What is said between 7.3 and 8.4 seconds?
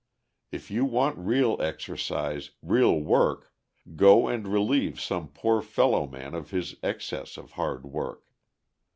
of hard work.